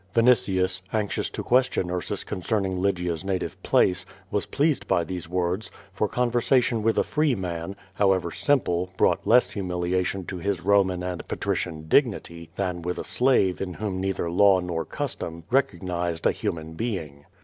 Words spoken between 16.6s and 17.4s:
being.